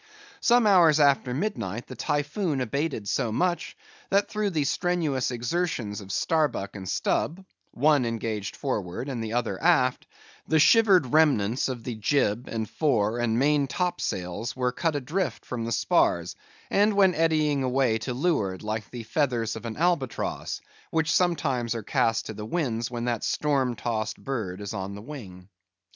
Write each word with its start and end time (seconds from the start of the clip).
Some 0.39 0.65
hours 0.65 0.99
after 0.99 1.31
midnight, 1.31 1.85
the 1.85 1.95
Typhoon 1.95 2.59
abated 2.59 3.07
so 3.07 3.31
much, 3.31 3.77
that 4.09 4.29
through 4.29 4.49
the 4.49 4.63
strenuous 4.63 5.29
exertions 5.29 6.01
of 6.01 6.11
Starbuck 6.11 6.75
and 6.75 6.89
Stubb—one 6.89 8.03
engaged 8.03 8.55
forward 8.55 9.09
and 9.09 9.23
the 9.23 9.33
other 9.33 9.61
aft—the 9.61 10.57
shivered 10.57 11.13
remnants 11.13 11.69
of 11.69 11.83
the 11.83 11.93
jib 11.93 12.47
and 12.47 12.67
fore 12.67 13.19
and 13.19 13.37
main 13.37 13.67
top 13.67 14.01
sails 14.01 14.55
were 14.55 14.71
cut 14.71 14.95
adrift 14.95 15.45
from 15.45 15.65
the 15.65 15.71
spars, 15.71 16.35
and 16.71 16.93
went 16.95 17.13
eddying 17.13 17.61
away 17.61 17.99
to 17.99 18.15
leeward, 18.15 18.63
like 18.63 18.89
the 18.89 19.03
feathers 19.03 19.55
of 19.55 19.65
an 19.67 19.77
albatross, 19.77 20.61
which 20.89 21.13
sometimes 21.13 21.75
are 21.75 21.83
cast 21.83 22.25
to 22.25 22.33
the 22.33 22.43
winds 22.43 22.89
when 22.89 23.05
that 23.05 23.23
storm 23.23 23.75
tossed 23.75 24.17
bird 24.17 24.61
is 24.61 24.73
on 24.73 24.95
the 24.95 25.01
wing. 25.03 25.47